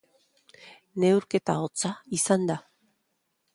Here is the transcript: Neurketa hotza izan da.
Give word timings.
Neurketa 1.03 1.57
hotza 1.65 1.93
izan 2.19 2.51
da. 2.53 2.59